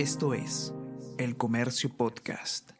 Esto 0.00 0.32
es 0.32 0.72
El 1.18 1.36
Comercio 1.36 1.90
Podcast. 1.94 2.70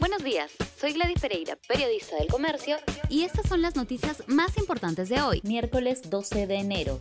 Buenos 0.00 0.24
días, 0.24 0.52
soy 0.80 0.94
Gladys 0.94 1.20
Pereira, 1.20 1.58
periodista 1.68 2.16
del 2.16 2.28
Comercio, 2.28 2.78
y 3.10 3.24
estas 3.24 3.46
son 3.46 3.60
las 3.60 3.76
noticias 3.76 4.22
más 4.26 4.56
importantes 4.56 5.10
de 5.10 5.20
hoy, 5.20 5.42
miércoles 5.44 6.08
12 6.08 6.46
de 6.46 6.54
enero. 6.54 6.98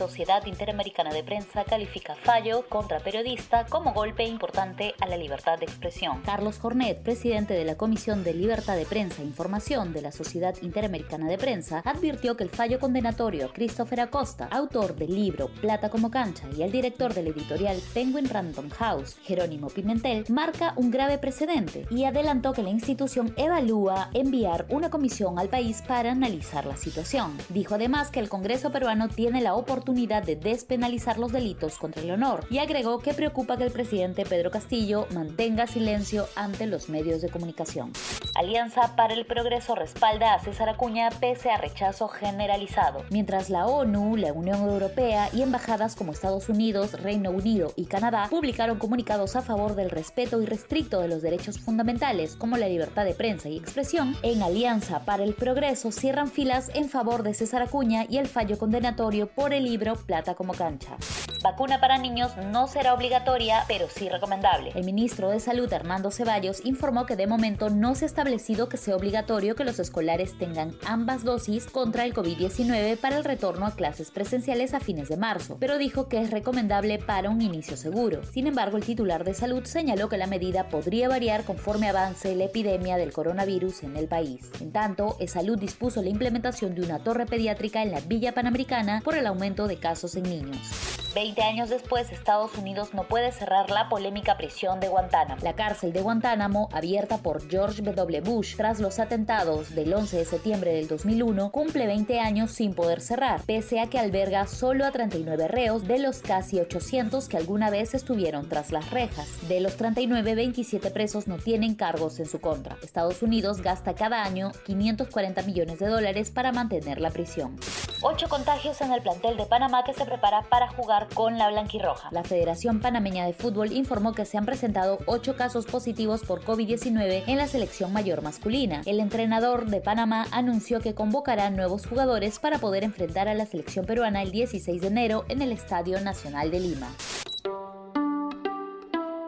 Sociedad 0.00 0.46
Interamericana 0.46 1.12
de 1.12 1.22
Prensa 1.22 1.64
califica 1.64 2.14
fallo 2.14 2.64
contra 2.70 3.00
periodista 3.00 3.66
como 3.66 3.92
golpe 3.92 4.24
importante 4.24 4.94
a 4.98 5.06
la 5.06 5.18
libertad 5.18 5.58
de 5.58 5.66
expresión. 5.66 6.22
Carlos 6.22 6.58
Jornet, 6.58 7.02
presidente 7.02 7.52
de 7.52 7.66
la 7.66 7.76
Comisión 7.76 8.24
de 8.24 8.32
Libertad 8.32 8.76
de 8.76 8.86
Prensa 8.86 9.20
e 9.20 9.26
Información 9.26 9.92
de 9.92 10.00
la 10.00 10.10
Sociedad 10.10 10.54
Interamericana 10.62 11.28
de 11.28 11.36
Prensa, 11.36 11.82
advirtió 11.84 12.34
que 12.34 12.44
el 12.44 12.48
fallo 12.48 12.80
condenatorio 12.80 13.44
a 13.44 13.52
Christopher 13.52 14.00
Acosta, 14.00 14.48
autor 14.50 14.96
del 14.96 15.14
libro 15.14 15.48
Plata 15.60 15.90
como 15.90 16.10
cancha, 16.10 16.48
y 16.56 16.62
el 16.62 16.72
director 16.72 17.12
del 17.12 17.26
editorial 17.26 17.76
Penguin 17.92 18.26
Random 18.26 18.70
House, 18.70 19.18
Jerónimo 19.24 19.68
Pimentel, 19.68 20.24
marca 20.30 20.72
un 20.76 20.90
grave 20.90 21.18
precedente 21.18 21.84
y 21.90 22.04
adelantó 22.04 22.54
que 22.54 22.62
la 22.62 22.70
institución 22.70 23.34
evalúa 23.36 24.08
enviar 24.14 24.64
una 24.70 24.88
comisión 24.88 25.38
al 25.38 25.50
país 25.50 25.82
para 25.86 26.12
analizar 26.12 26.64
la 26.64 26.78
situación. 26.78 27.36
Dijo 27.50 27.74
además 27.74 28.10
que 28.10 28.20
el 28.20 28.30
Congreso 28.30 28.72
peruano 28.72 29.10
tiene 29.10 29.42
la 29.42 29.54
oportunidad 29.90 30.22
de 30.22 30.36
despenalizar 30.36 31.18
los 31.18 31.32
delitos 31.32 31.76
contra 31.76 32.00
el 32.00 32.12
honor 32.12 32.46
y 32.48 32.58
agregó 32.58 33.00
que 33.00 33.12
preocupa 33.12 33.56
que 33.56 33.64
el 33.64 33.72
presidente 33.72 34.24
Pedro 34.24 34.52
Castillo 34.52 35.08
mantenga 35.12 35.66
silencio 35.66 36.28
ante 36.36 36.68
los 36.68 36.88
medios 36.88 37.20
de 37.22 37.28
comunicación. 37.28 37.92
Alianza 38.36 38.94
para 38.94 39.14
el 39.14 39.26
Progreso 39.26 39.74
respalda 39.74 40.34
a 40.34 40.38
César 40.38 40.68
Acuña 40.68 41.10
pese 41.10 41.50
a 41.50 41.56
rechazo 41.56 42.06
generalizado. 42.06 43.02
Mientras 43.10 43.50
la 43.50 43.66
ONU, 43.66 44.16
la 44.16 44.32
Unión 44.32 44.60
Europea 44.60 45.28
y 45.32 45.42
embajadas 45.42 45.96
como 45.96 46.12
Estados 46.12 46.48
Unidos, 46.48 46.92
Reino 47.02 47.30
Unido 47.30 47.72
y 47.74 47.86
Canadá 47.86 48.28
publicaron 48.30 48.78
comunicados 48.78 49.34
a 49.34 49.42
favor 49.42 49.74
del 49.74 49.90
respeto 49.90 50.40
irrestricto 50.40 51.00
de 51.00 51.08
los 51.08 51.20
derechos 51.20 51.58
fundamentales 51.58 52.36
como 52.36 52.56
la 52.56 52.68
libertad 52.68 53.04
de 53.04 53.14
prensa 53.14 53.48
y 53.48 53.56
expresión, 53.56 54.16
en 54.22 54.40
Alianza 54.42 55.00
para 55.04 55.24
el 55.24 55.34
Progreso 55.34 55.90
cierran 55.90 56.28
filas 56.28 56.70
en 56.74 56.88
favor 56.88 57.24
de 57.24 57.34
César 57.34 57.62
Acuña 57.62 58.06
y 58.08 58.18
el 58.18 58.28
fallo 58.28 58.56
condenatorio 58.56 59.26
por 59.26 59.52
el 59.52 59.66
Plata 60.06 60.34
como 60.34 60.52
cancha. 60.52 60.96
Vacuna 61.42 61.80
para 61.80 61.96
niños 61.96 62.36
no 62.36 62.68
será 62.68 62.92
obligatoria, 62.92 63.64
pero 63.66 63.88
sí 63.88 64.10
recomendable. 64.10 64.72
El 64.74 64.84
ministro 64.84 65.30
de 65.30 65.40
Salud, 65.40 65.72
Hernando 65.72 66.10
Ceballos, 66.10 66.64
informó 66.64 67.06
que 67.06 67.16
de 67.16 67.26
momento 67.26 67.70
no 67.70 67.94
se 67.94 68.04
ha 68.04 68.06
establecido 68.06 68.68
que 68.68 68.76
sea 68.76 68.96
obligatorio 68.96 69.54
que 69.54 69.64
los 69.64 69.78
escolares 69.78 70.36
tengan 70.36 70.74
ambas 70.84 71.24
dosis 71.24 71.66
contra 71.66 72.04
el 72.04 72.12
COVID-19 72.12 72.98
para 72.98 73.16
el 73.16 73.24
retorno 73.24 73.64
a 73.64 73.74
clases 73.74 74.10
presenciales 74.10 74.74
a 74.74 74.80
fines 74.80 75.08
de 75.08 75.16
marzo, 75.16 75.56
pero 75.58 75.78
dijo 75.78 76.08
que 76.08 76.20
es 76.20 76.30
recomendable 76.30 76.98
para 76.98 77.30
un 77.30 77.40
inicio 77.40 77.76
seguro. 77.76 78.22
Sin 78.24 78.46
embargo, 78.46 78.76
el 78.76 78.84
titular 78.84 79.24
de 79.24 79.32
salud 79.32 79.64
señaló 79.64 80.10
que 80.10 80.18
la 80.18 80.26
medida 80.26 80.68
podría 80.68 81.08
variar 81.08 81.44
conforme 81.44 81.88
avance 81.88 82.36
la 82.36 82.44
epidemia 82.44 82.98
del 82.98 83.12
coronavirus 83.12 83.84
en 83.84 83.96
el 83.96 84.06
país. 84.06 84.50
En 84.60 84.72
tanto, 84.72 85.16
Salud 85.30 85.58
dispuso 85.58 86.02
la 86.02 86.08
implementación 86.08 86.74
de 86.74 86.82
una 86.82 86.98
torre 86.98 87.24
pediátrica 87.24 87.82
en 87.82 87.92
la 87.92 88.00
Villa 88.00 88.34
Panamericana 88.34 89.00
por 89.04 89.14
el 89.14 89.26
aumento 89.28 89.68
de 89.68 89.76
casos 89.76 90.16
en 90.16 90.24
niños. 90.24 90.89
Veinte 91.12 91.42
años 91.42 91.70
después, 91.70 92.12
Estados 92.12 92.56
Unidos 92.56 92.94
no 92.94 93.02
puede 93.02 93.32
cerrar 93.32 93.68
la 93.68 93.88
polémica 93.88 94.36
prisión 94.36 94.78
de 94.78 94.86
Guantánamo. 94.86 95.42
La 95.42 95.56
cárcel 95.56 95.92
de 95.92 96.02
Guantánamo, 96.02 96.68
abierta 96.72 97.18
por 97.18 97.48
George 97.50 97.82
W. 97.82 98.20
Bush 98.20 98.54
tras 98.54 98.78
los 98.78 99.00
atentados 99.00 99.74
del 99.74 99.92
11 99.92 100.18
de 100.18 100.24
septiembre 100.24 100.72
del 100.72 100.86
2001, 100.86 101.50
cumple 101.50 101.88
20 101.88 102.20
años 102.20 102.52
sin 102.52 102.74
poder 102.74 103.00
cerrar, 103.00 103.42
pese 103.42 103.80
a 103.80 103.88
que 103.88 103.98
alberga 103.98 104.46
solo 104.46 104.86
a 104.86 104.92
39 104.92 105.48
reos 105.48 105.88
de 105.88 105.98
los 105.98 106.18
casi 106.18 106.60
800 106.60 107.28
que 107.28 107.36
alguna 107.36 107.70
vez 107.70 107.92
estuvieron 107.94 108.48
tras 108.48 108.70
las 108.70 108.90
rejas. 108.90 109.48
De 109.48 109.58
los 109.58 109.74
39, 109.76 110.36
27 110.36 110.92
presos 110.92 111.26
no 111.26 111.38
tienen 111.38 111.74
cargos 111.74 112.20
en 112.20 112.26
su 112.26 112.40
contra. 112.40 112.76
Estados 112.84 113.20
Unidos 113.22 113.62
gasta 113.62 113.94
cada 113.94 114.22
año 114.22 114.52
540 114.64 115.42
millones 115.42 115.80
de 115.80 115.88
dólares 115.88 116.30
para 116.30 116.52
mantener 116.52 117.00
la 117.00 117.10
prisión. 117.10 117.56
Ocho 118.02 118.30
contagios 118.30 118.80
en 118.80 118.92
el 118.92 119.02
plantel 119.02 119.36
de 119.36 119.44
Panamá 119.44 119.84
que 119.84 119.92
se 119.92 120.06
prepara 120.06 120.40
para 120.48 120.68
jugar 120.68 121.08
con 121.12 121.36
la 121.36 121.50
blanquirroja. 121.50 122.08
La 122.12 122.24
Federación 122.24 122.80
Panameña 122.80 123.26
de 123.26 123.34
Fútbol 123.34 123.72
informó 123.72 124.14
que 124.14 124.24
se 124.24 124.38
han 124.38 124.46
presentado 124.46 124.98
ocho 125.04 125.36
casos 125.36 125.66
positivos 125.66 126.22
por 126.22 126.42
COVID-19 126.42 127.24
en 127.26 127.36
la 127.36 127.46
selección 127.46 127.92
mayor 127.92 128.22
masculina. 128.22 128.80
El 128.86 129.00
entrenador 129.00 129.66
de 129.66 129.82
Panamá 129.82 130.26
anunció 130.30 130.80
que 130.80 130.94
convocará 130.94 131.50
nuevos 131.50 131.86
jugadores 131.86 132.38
para 132.38 132.58
poder 132.58 132.84
enfrentar 132.84 133.28
a 133.28 133.34
la 133.34 133.44
selección 133.44 133.84
peruana 133.84 134.22
el 134.22 134.30
16 134.30 134.80
de 134.80 134.86
enero 134.86 135.26
en 135.28 135.42
el 135.42 135.52
Estadio 135.52 136.00
Nacional 136.00 136.50
de 136.50 136.60
Lima. 136.60 136.88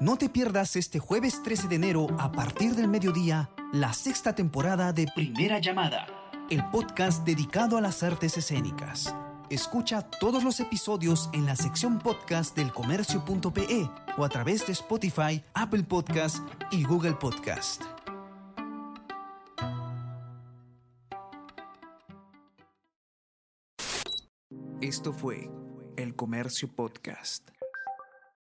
No 0.00 0.16
te 0.16 0.30
pierdas 0.30 0.76
este 0.76 0.98
jueves 0.98 1.42
13 1.42 1.68
de 1.68 1.76
enero 1.76 2.06
a 2.18 2.32
partir 2.32 2.74
del 2.74 2.88
mediodía 2.88 3.50
la 3.74 3.92
sexta 3.92 4.34
temporada 4.34 4.92
de 4.92 5.06
Primera 5.14 5.58
Llamada, 5.58 6.06
el 6.54 6.64
podcast 6.70 7.26
dedicado 7.26 7.76
a 7.76 7.80
las 7.80 8.04
artes 8.04 8.36
escénicas. 8.36 9.12
Escucha 9.50 10.02
todos 10.02 10.44
los 10.44 10.60
episodios 10.60 11.28
en 11.32 11.46
la 11.46 11.56
sección 11.56 11.98
podcast 11.98 12.56
del 12.56 12.72
comercio.pe 12.72 13.90
o 14.16 14.24
a 14.24 14.28
través 14.28 14.64
de 14.64 14.72
Spotify, 14.72 15.42
Apple 15.52 15.82
Podcast 15.82 16.38
y 16.70 16.84
Google 16.84 17.14
Podcast. 17.14 17.82
Esto 24.80 25.12
fue 25.12 25.50
El 25.96 26.14
Comercio 26.14 26.68
Podcast. 26.68 27.50